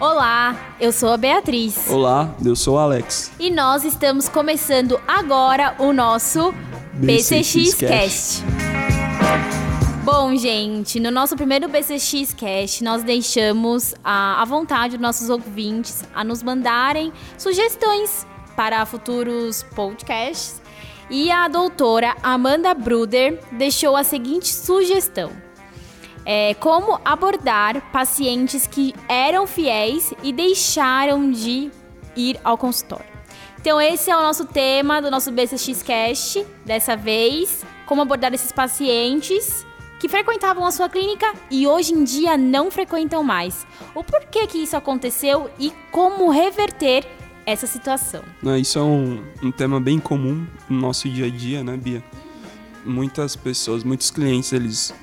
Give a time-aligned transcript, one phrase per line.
[0.00, 1.90] Olá, eu sou a Beatriz.
[1.90, 3.30] Olá, eu sou o Alex.
[3.38, 6.54] E nós estamos começando agora o nosso
[6.94, 8.42] BCX, Cast.
[10.02, 16.02] Bom, gente, no nosso primeiro BCX Cast, nós deixamos a, a vontade dos nossos ouvintes
[16.14, 18.26] a nos mandarem sugestões
[18.56, 20.62] para futuros podcasts.
[21.10, 25.49] E a doutora Amanda Bruder deixou a seguinte sugestão
[26.32, 31.72] é, como abordar pacientes que eram fiéis e deixaram de
[32.14, 33.10] ir ao consultório.
[33.60, 38.52] Então esse é o nosso tema do nosso BCX Cast dessa vez, como abordar esses
[38.52, 39.66] pacientes
[39.98, 43.66] que frequentavam a sua clínica e hoje em dia não frequentam mais.
[43.92, 47.04] O porquê que isso aconteceu e como reverter
[47.44, 48.22] essa situação.
[48.56, 52.04] Isso é um, um tema bem comum no nosso dia a dia, né, Bia?
[52.84, 54.94] Muitas pessoas, muitos clientes, eles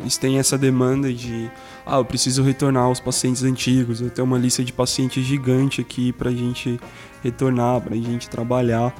[0.00, 1.50] eles têm essa demanda de,
[1.84, 6.10] ah, eu preciso retornar aos pacientes antigos, eu tenho uma lista de pacientes gigante aqui
[6.10, 6.80] para a gente
[7.22, 8.94] retornar, para a gente trabalhar.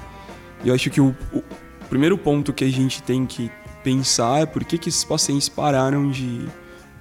[0.62, 1.42] E eu acho que o, o,
[1.88, 3.50] primeiro ponto que a gente tem que
[3.82, 6.46] pensar é por que, que esses pacientes pararam de,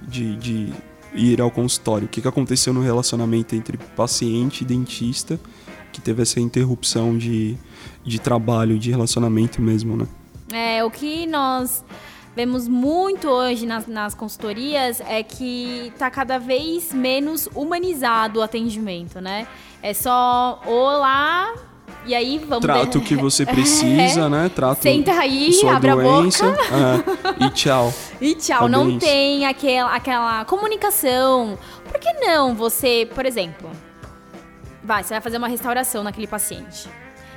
[0.00, 0.72] de, de
[1.14, 2.06] ir ao consultório.
[2.06, 5.38] O que, que aconteceu no relacionamento entre paciente e dentista
[5.92, 7.58] que teve essa interrupção de,
[8.02, 10.06] de trabalho, de relacionamento mesmo, né?
[10.52, 11.84] É, o que nós
[12.34, 19.20] vemos muito hoje nas, nas consultorias é que está cada vez menos humanizado o atendimento,
[19.20, 19.46] né?
[19.82, 21.54] É só olá,
[22.06, 24.28] e aí vamos Trato o que você precisa, é.
[24.28, 24.48] né?
[24.48, 26.64] Trato Senta aí, abre doença, a boca.
[27.42, 27.46] É.
[27.46, 27.92] E tchau.
[28.20, 28.68] E tchau.
[28.68, 31.58] Não tem aquela, aquela comunicação.
[31.84, 33.70] Por que não você, por exemplo,
[34.84, 36.88] vai, você vai fazer uma restauração naquele paciente.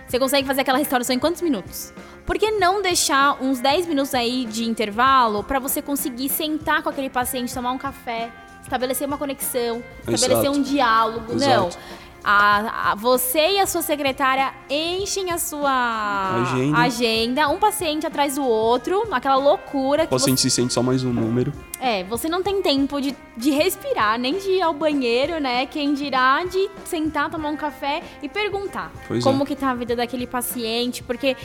[0.08, 1.94] Você consegue fazer aquela restauração em quantos minutos?
[2.26, 6.90] Por que não deixar uns 10 minutos aí de intervalo para você conseguir sentar com
[6.90, 10.52] aquele paciente, tomar um café, estabelecer uma conexão, estabelecer Exato.
[10.58, 11.34] um diálogo?
[11.34, 11.78] Exato.
[11.78, 12.03] Não.
[12.24, 16.78] A, a, você e a sua secretária enchem a sua agenda.
[16.78, 17.50] agenda.
[17.50, 20.06] um paciente atrás do outro, aquela loucura.
[20.06, 20.50] O paciente você...
[20.50, 21.52] se sente só mais um número.
[21.82, 25.66] É, você não tem tempo de, de respirar, nem de ir ao banheiro, né?
[25.66, 29.45] Quem dirá de sentar, tomar um café e perguntar pois como é.
[29.45, 31.36] que tá a vida daquele paciente, porque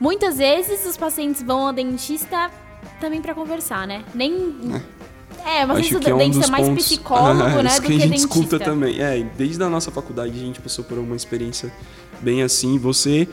[0.00, 2.50] muitas vezes os pacientes vão ao dentista
[2.98, 4.02] também para conversar, né?
[4.14, 4.32] Nem
[4.74, 5.13] é
[5.44, 7.90] é, mas Acho que é um dos é mais pontos, psicólogo, é, né, que a
[7.90, 8.14] gente dentista.
[8.14, 9.00] escuta também.
[9.00, 11.72] É, desde a nossa faculdade a gente passou por uma experiência
[12.20, 12.78] bem assim.
[12.78, 13.28] Você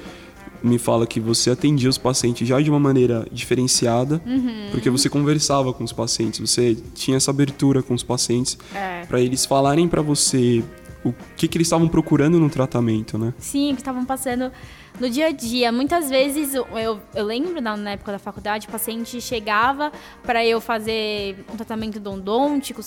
[0.63, 4.69] me fala que você atendia os pacientes já de uma maneira diferenciada, uhum.
[4.71, 9.05] porque você conversava com os pacientes, você tinha essa abertura com os pacientes é.
[9.05, 10.63] para eles falarem para você
[11.03, 13.33] o que, que eles estavam procurando no tratamento, né?
[13.37, 14.51] Sim, que estavam passando
[14.99, 15.71] no dia a dia.
[15.71, 16.67] Muitas vezes, eu,
[17.13, 19.91] eu lembro na, época da faculdade, o paciente chegava
[20.23, 22.81] para eu fazer um tratamento endodôntico,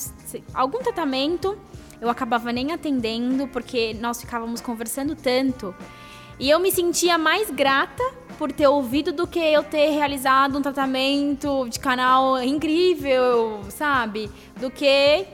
[0.53, 1.59] algum tratamento,
[2.01, 5.75] eu acabava nem atendendo, porque nós ficávamos conversando tanto.
[6.39, 8.03] E eu me sentia mais grata
[8.39, 14.29] por ter ouvido do que eu ter realizado um tratamento de canal incrível, sabe?
[14.61, 15.27] Do que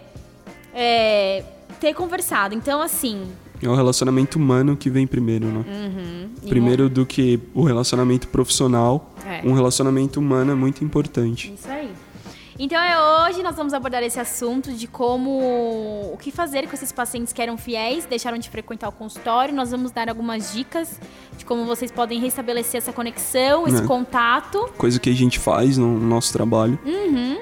[0.74, 1.42] é,
[1.80, 2.54] ter conversado.
[2.54, 3.26] Então, assim,
[3.62, 5.64] é o relacionamento humano que vem primeiro, né?
[5.68, 6.48] Uhum.
[6.48, 9.42] Primeiro do que o relacionamento profissional, é.
[9.44, 11.52] um relacionamento humano é muito importante.
[11.52, 11.90] Isso aí.
[12.58, 15.30] Então é hoje nós vamos abordar esse assunto de como
[16.12, 19.54] o que fazer com esses pacientes que eram fiéis, deixaram de frequentar o consultório.
[19.54, 21.00] Nós vamos dar algumas dicas
[21.38, 23.86] de como vocês podem restabelecer essa conexão, esse é.
[23.86, 24.70] contato.
[24.76, 26.78] Coisa que a gente faz no nosso trabalho.
[26.84, 27.38] Uhum.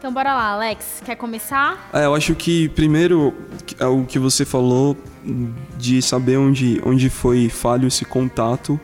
[0.00, 1.90] Então bora lá, Alex, quer começar?
[1.92, 3.34] É, eu acho que primeiro
[3.78, 4.96] é o que você falou
[5.76, 8.80] de saber onde, onde foi falho esse contato,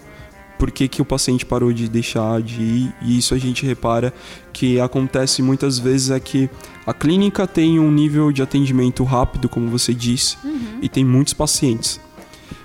[0.59, 4.13] por que, que o paciente parou de deixar de ir, e isso a gente repara
[4.53, 6.51] que acontece muitas vezes é que
[6.87, 10.81] a clínica tem um nível de atendimento rápido, como você disse, uhum.
[10.83, 11.99] e tem muitos pacientes.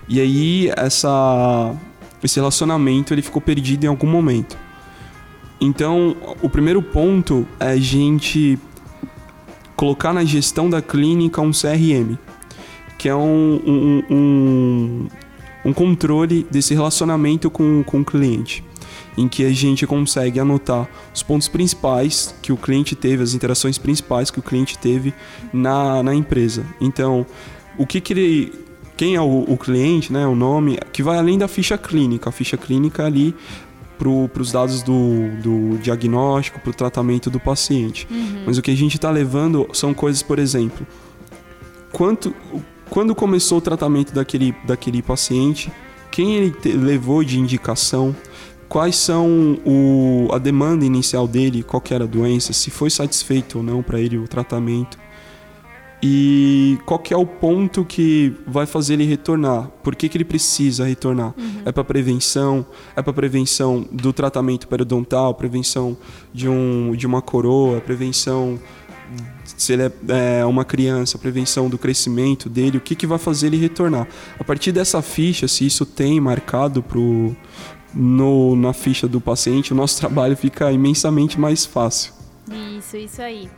[0.09, 1.73] E aí essa,
[2.21, 4.57] esse relacionamento ele ficou perdido em algum momento.
[5.61, 8.57] Então, o primeiro ponto é a gente
[9.75, 12.17] colocar na gestão da clínica um CRM
[13.01, 15.07] que é um, um, um,
[15.65, 18.63] um controle desse relacionamento com, com o cliente
[19.17, 23.79] em que a gente consegue anotar os pontos principais que o cliente teve, as interações
[23.79, 25.15] principais que o cliente teve
[25.51, 26.63] na, na empresa.
[26.79, 27.25] Então,
[27.75, 28.53] o que, que ele.
[28.95, 32.29] Quem é o, o cliente, né, o nome, que vai além da ficha clínica.
[32.29, 33.33] A ficha clínica ali
[34.27, 38.07] para os dados do, do diagnóstico, para o tratamento do paciente.
[38.09, 38.43] Uhum.
[38.45, 40.85] Mas o que a gente está levando são coisas, por exemplo,
[41.91, 42.33] quanto,
[42.89, 45.71] quando começou o tratamento daquele, daquele paciente,
[46.09, 48.15] quem ele te, levou de indicação,
[48.67, 53.63] quais são o, a demanda inicial dele, qual era a doença, se foi satisfeito ou
[53.63, 54.97] não para ele o tratamento.
[56.03, 59.67] E qual que é o ponto que vai fazer ele retornar?
[59.83, 61.33] Por que, que ele precisa retornar?
[61.37, 61.61] Uhum.
[61.63, 62.65] É para prevenção?
[62.95, 65.33] É para prevenção do tratamento periodontal?
[65.35, 65.95] Prevenção
[66.33, 67.79] de, um, de uma coroa?
[67.81, 68.59] Prevenção
[69.45, 71.19] se ele é, é uma criança?
[71.19, 72.77] Prevenção do crescimento dele?
[72.77, 74.07] O que, que vai fazer ele retornar?
[74.39, 77.35] A partir dessa ficha, se isso tem marcado pro,
[77.93, 82.13] no, na ficha do paciente, o nosso trabalho fica imensamente mais fácil.
[82.77, 83.49] Isso, isso aí.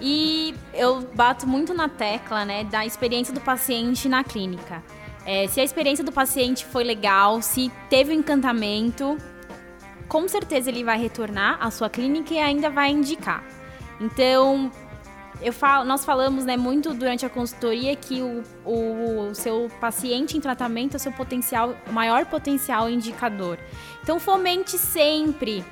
[0.00, 4.82] E eu bato muito na tecla né, da experiência do paciente na clínica.
[5.24, 9.18] É, se a experiência do paciente foi legal, se teve um encantamento,
[10.08, 13.44] com certeza ele vai retornar à sua clínica e ainda vai indicar.
[14.00, 14.70] Então,
[15.52, 20.40] falo, nós falamos né, muito durante a consultoria que o, o, o seu paciente em
[20.40, 23.58] tratamento é o seu potencial, maior potencial indicador.
[24.02, 25.64] Então, fomente sempre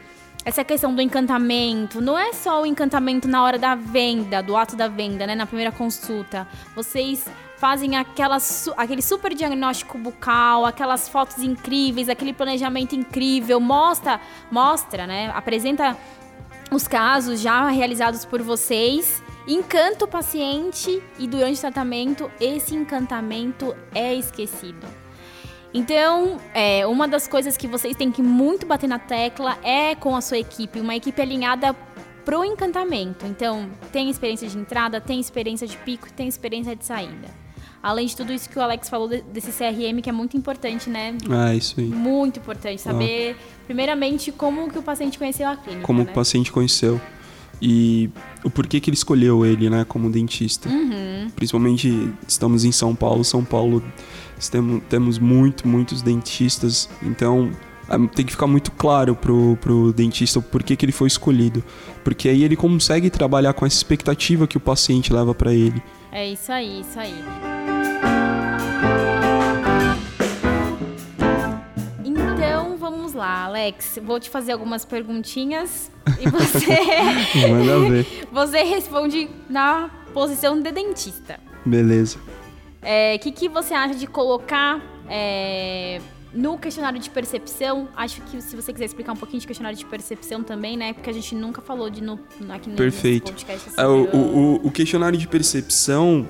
[0.47, 4.77] essa questão do encantamento, não é só o encantamento na hora da venda, do ato
[4.77, 6.47] da venda, né, na primeira consulta.
[6.73, 7.27] Vocês
[7.57, 8.39] fazem aquela,
[8.77, 15.97] aquele super diagnóstico bucal, aquelas fotos incríveis, aquele planejamento incrível, mostra, mostra, né, apresenta
[16.71, 23.75] os casos já realizados por vocês, encanta o paciente e durante o tratamento esse encantamento
[23.93, 25.06] é esquecido.
[25.76, 30.17] Então, é, uma das coisas que vocês têm que muito bater na tecla é com
[30.17, 31.75] a sua equipe, uma equipe alinhada
[32.25, 33.26] pro encantamento.
[33.26, 37.28] Então, tem experiência de entrada, tem experiência de pico, tem experiência de saída.
[37.82, 41.14] Além de tudo isso que o Alex falou desse CRM, que é muito importante, né?
[41.28, 41.87] Ah, isso aí.
[41.87, 43.62] Muito importante saber, ah.
[43.67, 45.87] primeiramente, como que o paciente conheceu a clínica.
[45.87, 46.11] Como né?
[46.11, 46.99] o paciente conheceu.
[47.61, 48.11] E
[48.44, 50.69] o porquê que ele escolheu ele, né, como dentista.
[50.69, 51.31] Uhum.
[51.35, 53.25] Principalmente, estamos em São Paulo.
[53.25, 53.82] São Paulo
[54.50, 57.50] temos, temos muito, muitos dentistas, então
[57.88, 61.64] é, tem que ficar muito claro pro, pro dentista o porquê que ele foi escolhido.
[62.05, 65.82] Porque aí ele consegue trabalhar com essa expectativa que o paciente leva para ele.
[66.12, 67.56] É isso aí, isso aí.
[73.17, 73.99] Lá, Alex.
[74.03, 75.91] Vou te fazer algumas perguntinhas
[76.21, 76.77] e você.
[77.49, 78.07] Manda ver.
[78.31, 81.41] Você responde na posição de dentista.
[81.65, 82.19] Beleza.
[82.19, 82.21] O
[82.83, 86.01] é, que, que você acha de colocar é,
[86.33, 87.89] no questionário de percepção?
[87.97, 90.93] Acho que se você quiser explicar um pouquinho de questionário de percepção também, né?
[90.93, 92.21] Porque a gente nunca falou de no,
[92.51, 93.33] aqui no Perfeito.
[93.33, 93.71] podcast.
[93.71, 96.29] Assim, é, o, o, o questionário de percepção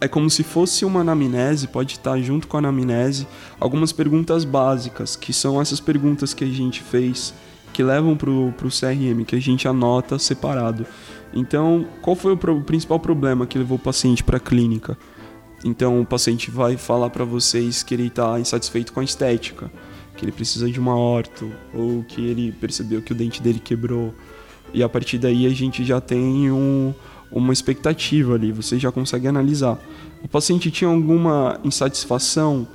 [0.00, 3.26] é como se fosse uma anamnese, pode estar junto com a anamnese,
[3.58, 7.34] algumas perguntas básicas, que são essas perguntas que a gente fez,
[7.72, 10.86] que levam para o CRM, que a gente anota separado.
[11.34, 14.96] Então, qual foi o, pro, o principal problema que levou o paciente para a clínica?
[15.64, 19.70] Então o paciente vai falar para vocês que ele está insatisfeito com a estética,
[20.16, 24.14] que ele precisa de uma orto, ou que ele percebeu que o dente dele quebrou.
[24.72, 26.94] E a partir daí a gente já tem um,
[27.32, 29.78] uma expectativa ali, você já consegue analisar.
[30.22, 32.66] O paciente tinha alguma insatisfação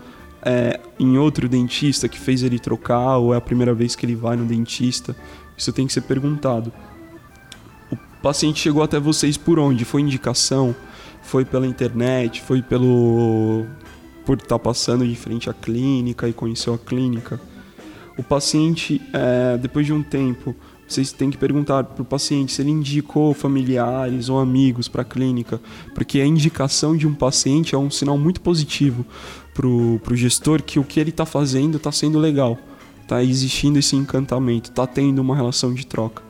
[0.41, 4.15] é, em outro dentista que fez ele trocar, ou é a primeira vez que ele
[4.15, 5.15] vai no dentista?
[5.57, 6.71] Isso tem que ser perguntado.
[7.91, 9.85] O paciente chegou até vocês por onde?
[9.85, 10.75] Foi indicação?
[11.25, 13.65] foi pela internet, foi pelo
[14.25, 17.39] por estar tá passando de frente à clínica e conheceu a clínica.
[18.17, 20.55] O paciente, é, depois de um tempo,
[20.87, 25.05] vocês têm que perguntar para o paciente se ele indicou familiares ou amigos para a
[25.05, 25.59] clínica,
[25.93, 29.05] porque a indicação de um paciente é um sinal muito positivo
[29.53, 32.57] para o gestor que o que ele está fazendo está sendo legal,
[33.01, 36.21] está existindo esse encantamento, está tendo uma relação de troca.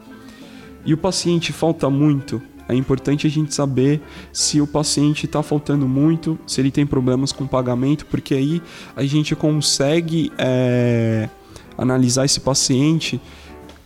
[0.85, 5.87] E o paciente falta muito, é importante a gente saber se o paciente está faltando
[5.87, 8.61] muito, se ele tem problemas com pagamento, porque aí
[8.95, 11.29] a gente consegue é,
[11.77, 13.19] analisar esse paciente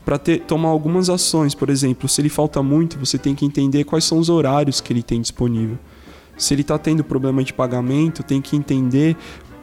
[0.10, 1.54] para tomar algumas ações.
[1.54, 4.92] Por exemplo, se ele falta muito, você tem que entender quais são os horários que
[4.92, 5.78] ele tem disponível.
[6.36, 9.16] Se ele está tendo problema de pagamento, tem que entender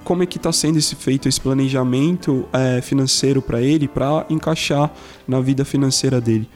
[0.05, 4.95] como é que está sendo esse feito esse planejamento é, financeiro para ele, para encaixar
[5.27, 6.49] na vida financeira dele.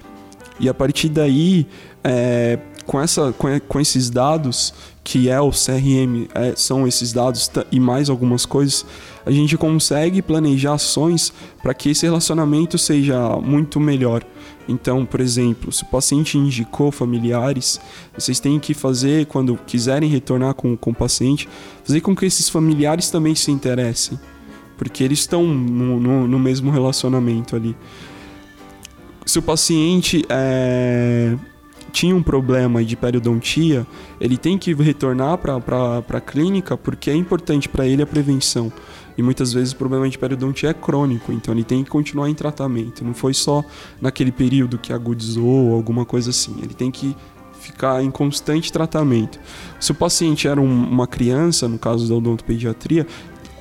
[0.61, 1.67] E a partir daí,
[2.05, 7.50] é, com, essa, com, com, esses dados, que é o CRM, é, são esses dados
[7.73, 8.85] e mais algumas coisas,
[9.25, 14.23] a gente consegue planejar ações para que esse relacionamento seja muito melhor.
[14.69, 17.81] Então, por exemplo, se o paciente indicou familiares,
[18.17, 21.49] vocês têm que fazer, quando quiserem retornar com, com o paciente,
[21.83, 24.21] fazer com que esses familiares também se interessem,
[24.76, 27.75] porque eles estão no, no, no mesmo relacionamento ali
[29.30, 31.37] se o paciente é,
[31.92, 33.87] tinha um problema de periodontia,
[34.20, 38.72] ele tem que retornar para a clínica porque é importante para ele a prevenção.
[39.16, 42.34] E muitas vezes o problema de periodontia é crônico, então ele tem que continuar em
[42.34, 43.04] tratamento.
[43.04, 43.62] Não foi só
[44.00, 46.56] naquele período que agudizou ou alguma coisa assim.
[46.60, 47.14] Ele tem que
[47.60, 49.38] ficar em constante tratamento.
[49.78, 53.06] Se o paciente era um, uma criança, no caso da odontopediatria,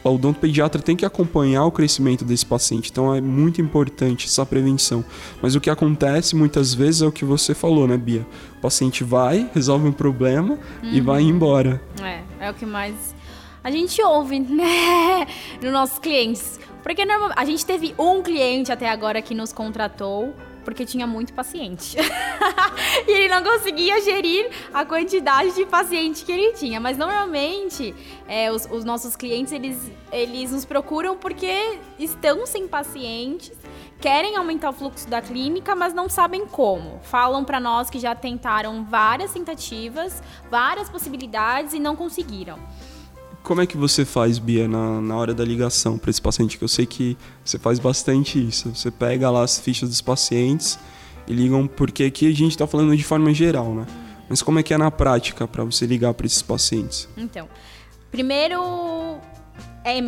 [0.03, 2.89] o odontopediatra tem que acompanhar o crescimento desse paciente.
[2.89, 5.03] Então é muito importante essa prevenção.
[5.41, 8.25] Mas o que acontece muitas vezes é o que você falou, né, Bia?
[8.57, 10.91] O paciente vai, resolve um problema uhum.
[10.91, 11.81] e vai embora.
[12.01, 13.15] É, é o que mais
[13.63, 15.27] a gente ouve, né,
[15.61, 16.59] nos nossos clientes.
[16.81, 17.03] Porque
[17.35, 21.97] a gente teve um cliente até agora que nos contratou porque tinha muito paciente.
[23.07, 26.79] e ele não conseguia gerir a quantidade de paciente que ele tinha.
[26.79, 27.95] Mas normalmente
[28.27, 33.57] é, os, os, nossos clientes eles, eles nos procuram porque estão sem pacientes,
[33.99, 36.99] querem aumentar o fluxo da clínica, mas não sabem como.
[37.03, 42.59] Falam para nós que já tentaram várias tentativas, várias possibilidades e não conseguiram.
[43.43, 46.57] Como é que você faz, Bia, na, na hora da ligação para esse paciente?
[46.57, 48.69] Que eu sei que você faz bastante isso.
[48.75, 50.77] Você pega lá as fichas dos pacientes
[51.27, 53.85] e ligam, porque aqui a gente está falando de forma geral, né?
[54.29, 57.09] Mas como é que é na prática para você ligar para esses pacientes?
[57.17, 57.49] Então,
[58.11, 59.17] primeiro
[59.83, 59.99] é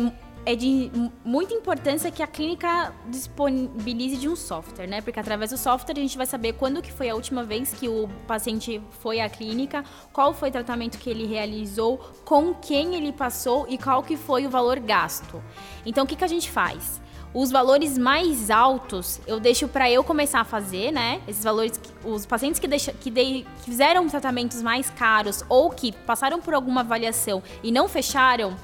[0.44, 0.90] é de
[1.24, 5.00] muita importância que a clínica disponibilize de um software, né?
[5.00, 7.88] Porque através do software a gente vai saber quando que foi a última vez que
[7.88, 13.12] o paciente foi à clínica, qual foi o tratamento que ele realizou, com quem ele
[13.12, 15.40] passou e qual que foi o valor gasto.
[15.86, 17.00] Então, o que, que a gente faz?
[17.32, 21.22] Os valores mais altos eu deixo para eu começar a fazer, né?
[21.26, 25.92] Esses valores, os pacientes que, deixa, que, de, que fizeram tratamentos mais caros ou que
[25.92, 28.54] passaram por alguma avaliação e não fecharam,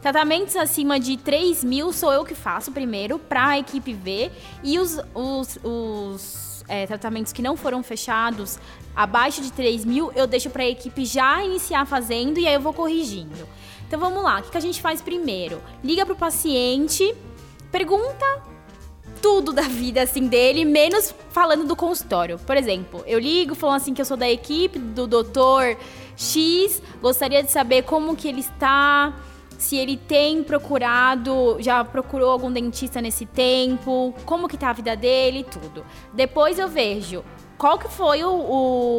[0.00, 4.30] Tratamentos acima de 3 mil sou eu que faço primeiro, para a equipe ver.
[4.62, 8.58] E os, os, os é, tratamentos que não foram fechados,
[8.94, 12.60] abaixo de 3 mil, eu deixo para a equipe já iniciar fazendo e aí eu
[12.60, 13.48] vou corrigindo.
[13.86, 15.62] Então vamos lá, o que, a gente faz primeiro?
[15.82, 17.14] Liga para o paciente,
[17.72, 18.26] pergunta
[19.22, 22.38] tudo da vida assim dele, menos falando do consultório.
[22.38, 25.76] Por exemplo, eu ligo falando assim que eu sou da equipe do doutor
[26.16, 29.14] X, gostaria de saber como que ele está,
[29.58, 34.96] se ele tem procurado, já procurou algum dentista nesse tempo, como que tá a vida
[34.96, 35.84] dele, tudo.
[36.14, 37.24] Depois eu vejo
[37.58, 38.30] qual que foi o,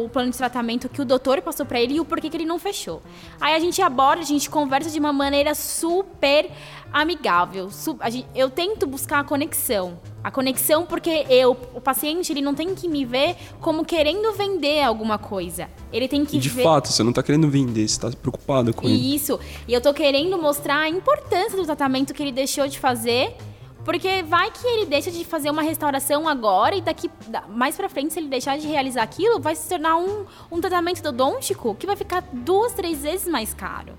[0.04, 2.44] o, plano de tratamento que o doutor passou para ele e o porquê que ele
[2.44, 3.02] não fechou.
[3.40, 6.50] Aí a gente aborda, a gente conversa de uma maneira super
[6.92, 7.70] amigável.
[7.70, 9.98] Su gente, eu tento buscar a conexão.
[10.22, 14.82] A conexão porque eu, o paciente, ele não tem que me ver como querendo vender
[14.82, 15.68] alguma coisa.
[15.90, 16.62] Ele tem que e de ver...
[16.62, 19.14] fato, você não está querendo vender, você está preocupado com ele.
[19.14, 19.40] Isso.
[19.66, 23.34] E eu estou querendo mostrar a importância do tratamento que ele deixou de fazer
[23.84, 27.10] porque vai que ele deixa de fazer uma restauração agora e daqui
[27.48, 31.06] mais pra frente, se ele deixar de realizar aquilo, vai se tornar um, um tratamento
[31.06, 33.94] odontico que vai ficar duas, três vezes mais caro.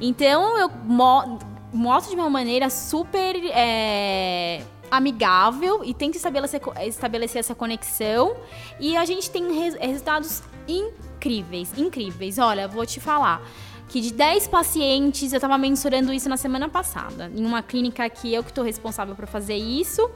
[0.00, 1.38] Então eu mo
[1.70, 8.34] mostro de uma maneira super é, amigável e tento estabelecer, estabelecer essa conexão.
[8.80, 12.38] E a gente tem res resultados incríveis, incríveis.
[12.38, 13.42] Olha, vou te falar
[13.88, 18.32] que de 10 pacientes, eu estava mensurando isso na semana passada, em uma clínica que
[18.32, 20.10] eu que estou responsável por fazer isso,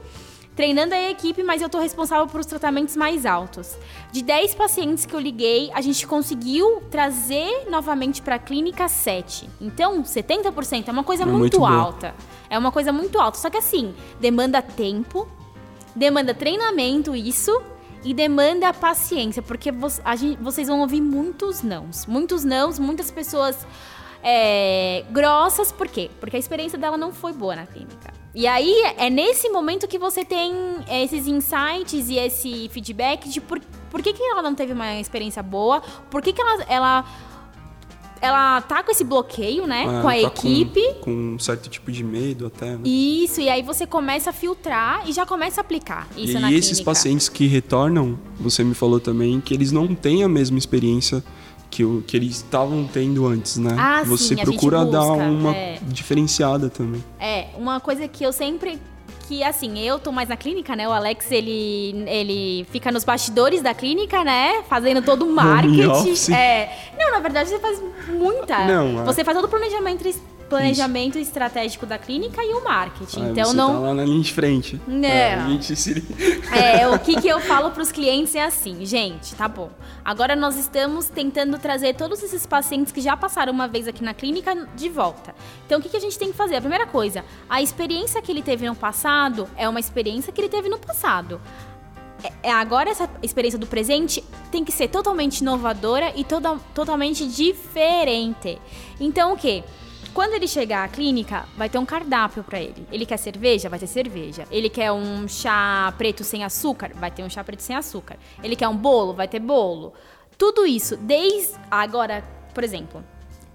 [0.55, 3.75] treinando a equipe, mas eu estou responsável por os tratamentos mais altos.
[4.11, 9.49] De 10 pacientes que eu liguei, a gente conseguiu trazer novamente para a clínica 7.
[9.59, 12.13] Então, 70% é uma coisa é muito, muito alta.
[12.49, 13.39] É uma coisa muito alta.
[13.39, 15.27] Só que assim, demanda tempo,
[15.95, 17.59] demanda treinamento, isso,
[18.03, 19.71] e demanda paciência, porque
[20.17, 22.05] gente, vocês vão ouvir muitos nãos.
[22.05, 23.65] Muitos nãos, muitas pessoas
[24.21, 26.09] é, grossas, por quê?
[26.19, 28.13] Porque a experiência dela não foi boa na clínica.
[28.35, 30.53] E aí é nesse momento que você tem
[30.89, 33.59] esses insights e esse feedback de por,
[33.91, 37.05] por que, que ela não teve uma experiência boa, por que, que ela, ela
[38.23, 39.81] ela tá com esse bloqueio, né?
[39.81, 40.81] É, com a tá equipe.
[40.93, 42.71] Com, com, um certo tipo de medo até.
[42.71, 42.79] Né?
[42.85, 46.49] Isso, e aí você começa a filtrar e já começa a aplicar isso e na
[46.49, 46.85] esses clínica.
[46.85, 51.21] pacientes que retornam, você me falou também que eles não têm a mesma experiência
[51.69, 53.75] que, o, que eles estavam tendo antes, né?
[53.77, 55.79] Ah, você sim, procura busca, dar uma é.
[55.81, 57.03] diferenciada também.
[57.19, 58.79] É, uma coisa que eu sempre
[59.27, 60.87] que assim, eu tô mais na clínica, né?
[60.87, 64.63] O Alex, ele, ele fica nos bastidores da clínica, né?
[64.67, 66.33] Fazendo todo o marketing.
[66.33, 66.69] É.
[66.97, 68.65] Não, na verdade, você faz muita.
[68.65, 69.03] Não, é.
[69.05, 70.03] Você faz todo o planejamento
[70.55, 71.29] planejamento Isso.
[71.29, 73.21] estratégico da clínica e o marketing.
[73.21, 73.73] Ah, então você não.
[73.73, 74.81] Tá lá na linha de frente.
[74.87, 75.07] Não.
[75.07, 76.03] É, gente se...
[76.51, 79.69] é o que, que eu falo para os clientes é assim, gente, tá bom.
[80.03, 84.13] Agora nós estamos tentando trazer todos esses pacientes que já passaram uma vez aqui na
[84.13, 85.33] clínica de volta.
[85.65, 86.55] Então o que, que a gente tem que fazer?
[86.55, 90.49] A primeira coisa, a experiência que ele teve no passado é uma experiência que ele
[90.49, 91.39] teve no passado
[92.23, 97.27] é, é agora essa experiência do presente tem que ser totalmente inovadora e toda, totalmente
[97.27, 98.57] diferente.
[98.99, 99.63] Então o que?
[100.13, 102.87] Quando ele chegar à clínica, vai ter um cardápio para ele.
[102.91, 103.67] Ele quer cerveja?
[103.67, 104.47] Vai ter cerveja.
[104.51, 106.91] Ele quer um chá preto sem açúcar?
[106.93, 108.17] Vai ter um chá preto sem açúcar.
[108.43, 109.13] Ele quer um bolo?
[109.13, 109.91] Vai ter bolo.
[110.37, 113.03] Tudo isso, desde agora, por exemplo,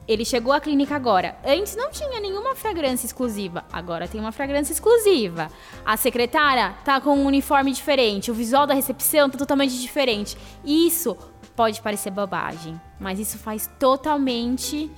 [0.08, 1.36] ele chegou à clínica agora.
[1.46, 3.64] Antes não tinha nenhuma fragrância exclusiva.
[3.72, 5.48] Agora tem uma fragrância exclusiva.
[5.84, 8.32] A secretária tá com um uniforme diferente.
[8.32, 10.36] O visual da recepção tá totalmente diferente.
[10.64, 11.16] Isso
[11.54, 14.90] pode parecer bobagem, mas isso faz totalmente.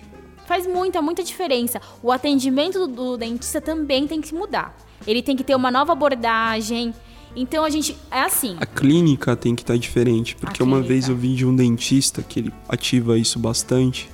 [0.50, 1.80] Faz muita, muita diferença.
[2.02, 4.76] O atendimento do, dentista também tem que mudar.
[5.06, 6.92] Ele tem que ter uma nova abordagem.
[7.36, 7.96] Então a gente.
[8.10, 8.56] É assim.
[8.58, 10.34] A clínica tem que estar diferente.
[10.34, 14.10] Porque uma vez eu vi de um dentista que ele ativa isso bastante.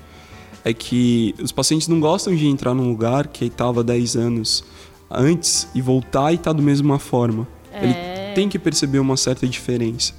[0.63, 4.63] É que os pacientes não gostam de entrar num lugar que estava 10 anos
[5.11, 7.49] antes e voltar e tá da mesma forma.
[7.73, 7.83] É...
[7.83, 10.13] Ele tem que perceber uma certa diferença.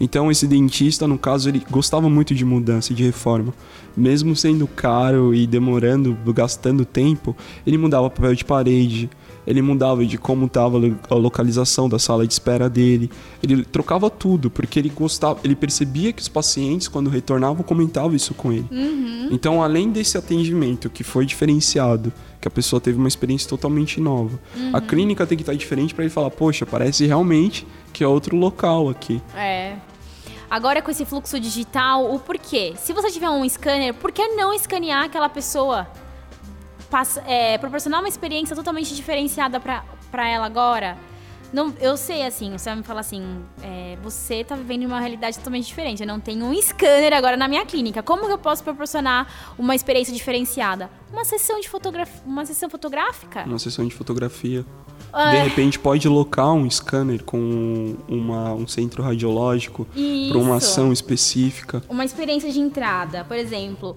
[0.00, 3.54] Então esse dentista, no caso, ele gostava muito de mudança, de reforma.
[3.96, 9.10] Mesmo sendo caro e demorando, gastando tempo, ele mudava papel de parede,
[9.46, 10.78] ele mudava de como estava
[11.10, 13.10] a localização da sala de espera dele.
[13.42, 18.34] Ele trocava tudo, porque ele gostava, ele percebia que os pacientes, quando retornavam, comentavam isso
[18.34, 18.66] com ele.
[18.70, 19.28] Uhum.
[19.30, 24.38] Então, além desse atendimento que foi diferenciado, que a pessoa teve uma experiência totalmente nova,
[24.54, 24.70] uhum.
[24.74, 28.36] a clínica tem que estar diferente para ele falar: poxa, parece realmente que é outro
[28.36, 29.22] local aqui.
[29.34, 29.76] É.
[30.50, 32.74] Agora com esse fluxo digital, o porquê?
[32.76, 35.88] Se você tiver um scanner, por que não escanear aquela pessoa?
[36.92, 40.98] passa, é, proporcionar uma experiência totalmente diferenciada para ela agora.
[41.52, 43.22] Não, eu sei, assim, você vai me falar assim,
[43.62, 46.02] é, você tá vivendo uma realidade totalmente diferente.
[46.02, 48.02] Eu não tenho um scanner agora na minha clínica.
[48.02, 50.90] Como que eu posso proporcionar uma experiência diferenciada?
[51.12, 52.22] Uma sessão de fotografia.
[52.24, 53.44] Uma sessão fotográfica?
[53.44, 54.64] Uma sessão de fotografia.
[55.14, 55.30] É.
[55.30, 59.86] De repente pode locar um scanner com uma, um centro radiológico
[60.30, 61.82] para uma ação específica.
[61.86, 63.96] Uma experiência de entrada, por exemplo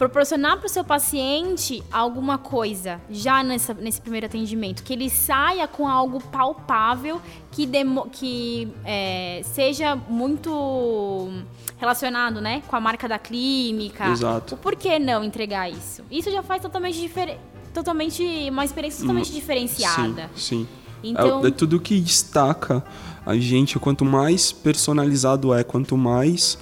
[0.00, 5.68] proporcionar para o seu paciente alguma coisa já nessa, nesse primeiro atendimento, que ele saia
[5.68, 7.20] com algo palpável
[7.52, 11.28] que, demo, que é, seja muito
[11.76, 14.08] relacionado né, com a marca da clínica.
[14.08, 14.54] Exato.
[14.54, 16.02] O porquê não entregar isso?
[16.10, 17.40] Isso já faz totalmente diferente.
[17.74, 20.30] Totalmente, uma experiência totalmente hum, diferenciada.
[20.34, 20.68] Sim, sim.
[21.04, 21.44] Então...
[21.44, 22.82] É, é tudo que destaca
[23.26, 26.58] a gente, quanto mais personalizado é, quanto mais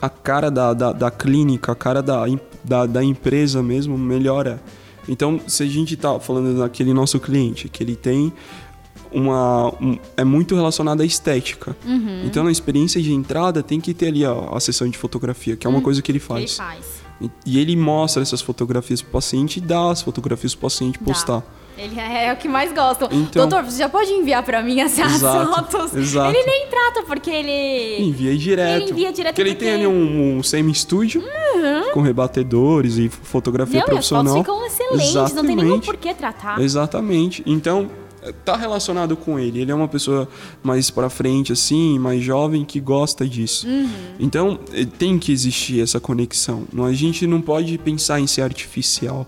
[0.00, 2.24] a cara da, da, da clínica, a cara da,
[2.62, 4.60] da, da, empresa mesmo melhora.
[5.08, 8.32] Então, se a gente está falando daquele nosso cliente, que ele tem
[9.12, 9.72] uma.
[9.80, 11.76] Um, é muito relacionado à estética.
[11.84, 12.24] Uhum.
[12.24, 15.66] Então, na experiência de entrada, tem que ter ali a, a sessão de fotografia, que
[15.66, 15.82] é uma uhum.
[15.82, 16.42] coisa que ele faz.
[16.42, 17.05] Ele faz.
[17.46, 21.40] E, ele mostra essas fotografias pro paciente e dá as fotografias pro paciente postar.
[21.40, 21.66] Dá.
[21.78, 23.06] Ele é, é o que mais gosta.
[23.12, 25.94] Então, Doutor, você já pode enviar para mim essas exato, fotos?
[25.94, 26.34] Exato.
[26.34, 28.02] Ele nem trata, porque ele...
[28.02, 28.82] Envia direto.
[28.82, 29.50] Ele envia direto porque...
[29.50, 29.64] porque...
[29.64, 31.92] ele tem ali um, um semi-estúdio uhum.
[31.92, 34.36] com rebatedores e fotografia não, profissional.
[34.36, 35.34] E as fotos ficam excelentes, Exatamente.
[35.34, 36.60] não tem nenhum por que tratar.
[36.62, 37.42] Exatamente.
[37.44, 37.90] Então,
[38.32, 39.60] tá relacionado com ele.
[39.60, 40.28] Ele é uma pessoa
[40.62, 43.66] mais para frente, assim, mais jovem, que gosta disso.
[43.66, 43.88] Uhum.
[44.18, 46.64] Então, eh, tem que existir essa conexão.
[46.86, 49.26] A gente não pode pensar em ser artificial.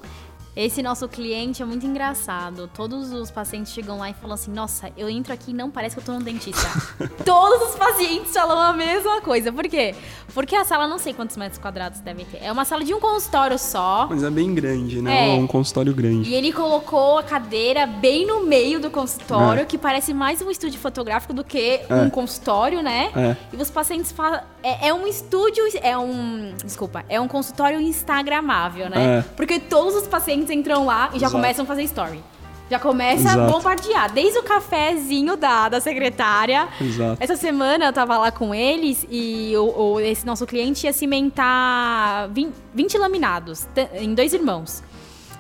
[0.59, 2.69] Esse nosso cliente é muito engraçado.
[2.75, 5.95] Todos os pacientes chegam lá e falam assim: Nossa, eu entro aqui e não parece
[5.95, 6.69] que eu tô no dentista.
[7.25, 9.53] Todos os pacientes falam a mesma coisa.
[9.53, 9.95] Por quê?
[10.35, 12.43] Porque a sala, não sei quantos metros quadrados deve ter.
[12.43, 14.09] É uma sala de um consultório só.
[14.11, 15.37] Mas é bem grande, né?
[15.37, 16.29] É um consultório grande.
[16.29, 19.65] E ele colocou a cadeira bem no meio do consultório, é.
[19.65, 21.95] que parece mais um estúdio fotográfico do que é.
[21.95, 23.13] um consultório, né?
[23.15, 23.37] É.
[23.53, 24.41] E os pacientes falam.
[24.61, 25.63] É, é, um estúdio.
[25.83, 26.53] É um.
[26.65, 27.05] Desculpa.
[27.09, 29.19] É um consultório instagramável, né?
[29.19, 29.23] É.
[29.37, 31.33] Porque todos os pacientes clientes entram lá e já Exato.
[31.33, 32.23] começam a fazer story.
[32.71, 33.41] Já começa Exato.
[33.41, 34.13] a bombardear.
[34.13, 36.69] Desde o cafezinho da, da secretária.
[36.79, 37.17] Exato.
[37.19, 42.29] Essa semana eu tava lá com eles e o, o esse nosso cliente ia cimentar
[42.31, 44.83] 20, 20 laminados em dois irmãos.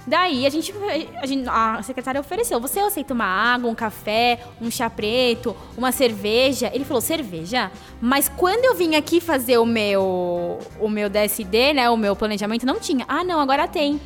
[0.07, 0.73] Daí a gente,
[1.21, 5.93] a gente, a secretária ofereceu: você aceita uma água, um café, um chá preto, uma
[5.93, 6.71] cerveja?
[6.73, 7.71] Ele falou: cerveja?
[8.01, 12.65] Mas quando eu vim aqui fazer o meu, o meu DSD, né, o meu planejamento,
[12.65, 13.05] não tinha.
[13.07, 14.01] Ah, não, agora tem.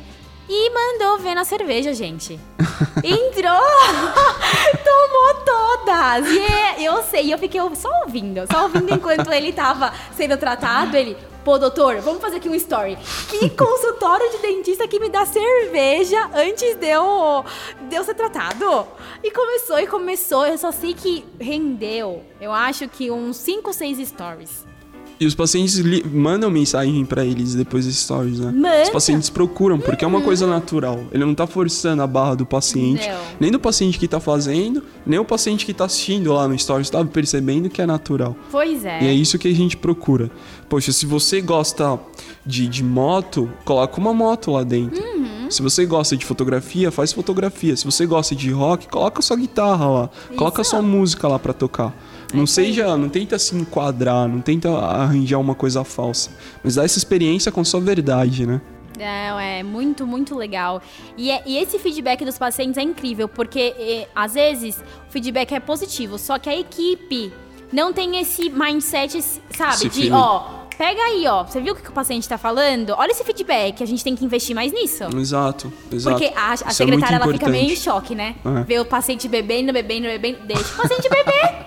[0.47, 2.39] E mandou ver na cerveja, gente.
[3.03, 3.61] Entrou,
[4.83, 6.27] tomou todas.
[6.27, 10.97] E é, eu sei, eu fiquei só ouvindo, só ouvindo enquanto ele tava sendo tratado.
[10.97, 12.97] Ele, pô, doutor, vamos fazer aqui um story.
[13.29, 17.45] Que consultório de dentista que me dá cerveja antes de eu,
[17.89, 18.87] de eu ser tratado?
[19.23, 20.45] E começou e começou.
[20.45, 24.72] Eu só sei que rendeu, eu acho que uns 5, 6 stories.
[25.19, 28.51] E os pacientes mandam mensagem para eles depois das stories, né?
[28.51, 28.83] Manda.
[28.83, 30.13] Os pacientes procuram, porque uhum.
[30.13, 31.05] é uma coisa natural.
[31.11, 33.17] Ele não tá forçando a barra do paciente, não.
[33.39, 36.89] nem do paciente que tá fazendo, nem o paciente que tá assistindo lá no stories,
[36.89, 38.35] tá percebendo que é natural.
[38.51, 39.03] Pois é.
[39.03, 40.29] E é isso que a gente procura.
[40.67, 41.99] Poxa, se você gosta
[42.45, 45.01] de, de moto, coloca uma moto lá dentro.
[45.01, 45.49] Uhum.
[45.49, 47.75] Se você gosta de fotografia, faz fotografia.
[47.75, 50.09] Se você gosta de rock, coloca sua guitarra lá.
[50.29, 50.37] Isso.
[50.37, 51.93] Coloca sua música lá para tocar.
[52.33, 56.31] Não seja, não tenta se enquadrar, não tenta arranjar uma coisa falsa,
[56.63, 58.61] mas dá essa experiência com sua verdade, né?
[58.97, 60.81] É, é muito, muito legal.
[61.17, 64.77] E, é, e, esse feedback dos pacientes é incrível, porque é, às vezes
[65.09, 67.31] o feedback é positivo, só que a equipe
[67.71, 69.19] não tem esse mindset,
[69.55, 69.73] sabe?
[69.73, 71.43] Esse de, ó, Pega aí, ó.
[71.43, 72.95] Você viu o que o paciente tá falando?
[72.97, 73.83] Olha esse feedback.
[73.83, 75.03] A gente tem que investir mais nisso.
[75.17, 76.17] Exato, exato.
[76.17, 78.35] Porque a, a é secretária, é ela fica meio em choque, né?
[78.43, 78.63] É.
[78.63, 80.39] Vê o paciente bebendo, bebendo, bebendo.
[80.45, 81.62] Deixa o paciente beber.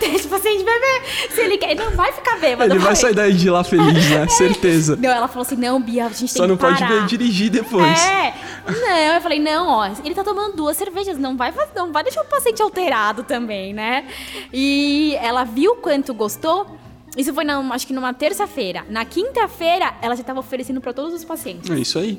[0.00, 1.02] Deixa o paciente beber.
[1.30, 2.72] Se ele quer, ele não vai ficar bêbado.
[2.72, 4.26] Ele vai sair daí de lá feliz, né?
[4.30, 4.96] Certeza.
[4.96, 7.50] Não, ela falou assim: não, Bia, a gente Só tem que Só não pode dirigir
[7.50, 8.00] depois.
[8.00, 8.34] É.
[8.66, 12.22] Não, eu falei: não, ó, ele tá tomando duas cervejas, não vai, não vai deixar
[12.22, 14.06] o paciente alterado também, né?
[14.52, 16.78] E ela viu quanto gostou.
[17.16, 18.84] Isso foi, na, acho que numa terça-feira.
[18.88, 21.70] Na quinta-feira, ela já estava oferecendo para todos os pacientes.
[21.70, 22.18] É isso aí.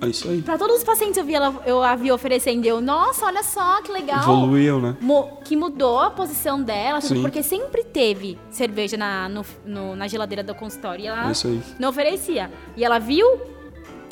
[0.00, 0.42] É isso aí.
[0.42, 2.64] Pra todos os pacientes eu vi ela, eu a vi oferecendo.
[2.64, 4.22] Eu, nossa, olha só que legal.
[4.22, 4.96] Evoluiu, né?
[5.00, 7.20] Mo, que mudou a posição dela, Sim.
[7.20, 11.04] porque sempre teve cerveja na, no, no, na geladeira do consultório.
[11.04, 11.60] E ela é isso aí.
[11.78, 12.50] não oferecia.
[12.76, 13.26] E ela viu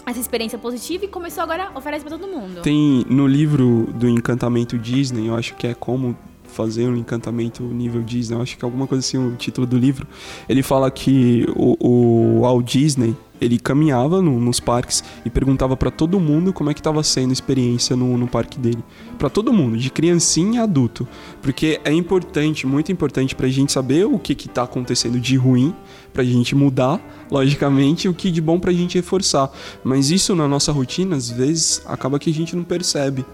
[0.04, 2.62] essa experiência positiva e começou agora a oferecer para todo mundo.
[2.62, 8.02] Tem no livro do Encantamento Disney, eu acho que é como fazer um encantamento nível
[8.02, 10.06] Disney, eu acho que é alguma coisa assim o título do livro.
[10.48, 15.90] Ele fala que o, o Walt Disney ele caminhava no, nos parques e perguntava para
[15.90, 18.82] todo mundo como é que estava sendo a experiência no, no parque dele.
[19.18, 21.06] Para todo mundo, de criancinha a adulto.
[21.42, 25.74] Porque é importante, muito importante para a gente saber o que está acontecendo de ruim,
[26.12, 29.50] para a gente mudar, logicamente, o que de bom para a gente reforçar.
[29.82, 33.24] Mas isso na nossa rotina, às vezes, acaba que a gente não percebe.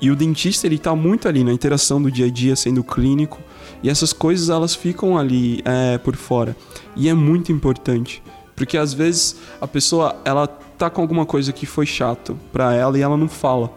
[0.00, 3.38] E o dentista, ele tá muito ali na interação do dia a dia, sendo clínico.
[3.82, 6.56] E essas coisas, elas ficam ali é, por fora.
[6.96, 8.22] E é muito importante.
[8.54, 12.98] Porque às vezes a pessoa, ela tá com alguma coisa que foi chato para ela
[12.98, 13.70] e ela não fala.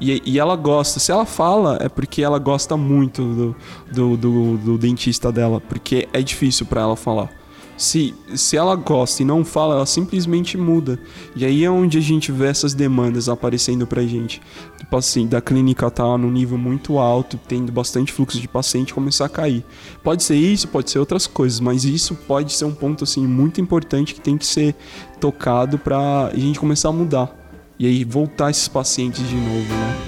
[0.00, 1.00] E, e, ela gosta.
[1.00, 3.56] Se ela fala, é porque ela gosta muito do,
[3.92, 5.60] do, do, do dentista dela.
[5.60, 7.30] Porque é difícil para ela falar.
[7.78, 10.98] Se, se ela gosta e não fala, ela simplesmente muda.
[11.36, 14.42] E aí é onde a gente vê essas demandas aparecendo pra gente.
[14.76, 19.26] Tipo assim, da clínica tá num nível muito alto, tendo bastante fluxo de paciente começar
[19.26, 19.64] a cair.
[20.02, 23.60] Pode ser isso, pode ser outras coisas, mas isso pode ser um ponto assim muito
[23.60, 24.74] importante que tem que ser
[25.20, 27.32] tocado pra a gente começar a mudar.
[27.78, 29.98] E aí voltar esses pacientes de novo, né?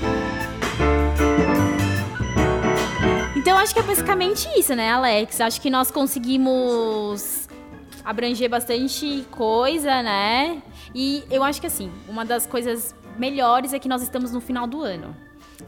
[3.37, 5.41] Então acho que é basicamente isso, né, Alex?
[5.41, 7.40] Acho que nós conseguimos
[8.11, 10.63] abranger bastante coisa, né?
[10.95, 14.67] E eu acho que assim, uma das coisas melhores é que nós estamos no final
[14.67, 15.17] do ano.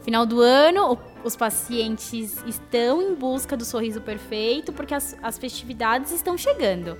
[0.01, 6.11] Final do ano, os pacientes estão em busca do sorriso perfeito porque as, as festividades
[6.11, 6.97] estão chegando.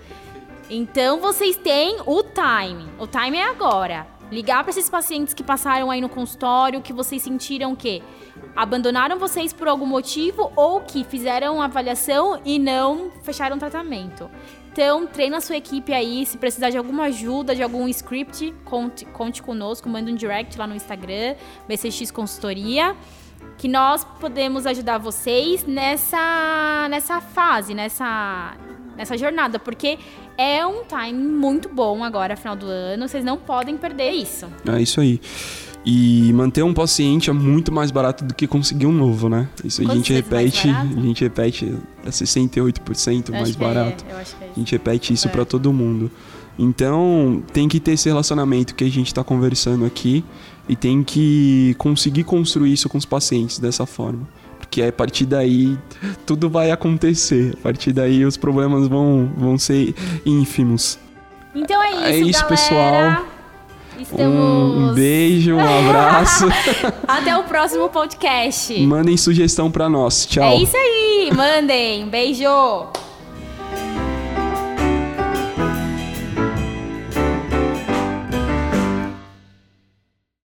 [0.69, 2.89] Então vocês têm o time.
[2.97, 4.07] O time é agora.
[4.31, 8.01] Ligar para esses pacientes que passaram aí no consultório, que vocês sentiram que
[8.55, 14.29] abandonaram vocês por algum motivo ou que fizeram avaliação e não fecharam tratamento.
[14.73, 16.25] Então, treina a sua equipe aí.
[16.25, 20.65] Se precisar de alguma ajuda, de algum script, conte, conte conosco, manda um direct lá
[20.65, 21.35] no Instagram,
[21.67, 22.95] BCX Consultoria,
[23.55, 28.57] que nós podemos ajudar vocês nessa, nessa fase, nessa,
[28.97, 29.99] nessa jornada, porque
[30.35, 33.07] é um time muito bom agora, final do ano.
[33.07, 34.47] Vocês não podem perder isso.
[34.67, 35.21] É isso aí.
[35.85, 39.49] E manter um paciente é muito mais barato do que conseguir um novo, né?
[39.65, 44.05] Isso a gente repete, a gente repete é 68% mais é, barato.
[44.07, 45.31] É, é a gente repete isso é.
[45.31, 46.09] para todo mundo.
[46.57, 50.23] Então, tem que ter esse relacionamento que a gente está conversando aqui
[50.69, 54.27] e tem que conseguir construir isso com os pacientes dessa forma.
[54.59, 55.77] Porque a partir daí
[56.25, 57.55] tudo vai acontecer.
[57.59, 59.93] A partir daí os problemas vão, vão ser
[60.25, 60.97] ínfimos.
[61.53, 62.47] Então é isso, é isso galera.
[62.47, 63.32] pessoal.
[63.99, 64.91] Estamos...
[64.91, 66.45] Um beijo, um abraço.
[67.07, 68.79] Até o próximo podcast.
[68.85, 70.25] Mandem sugestão para nós.
[70.25, 70.43] Tchau.
[70.43, 71.31] É isso aí.
[71.33, 72.07] Mandem.
[72.07, 72.43] Beijo.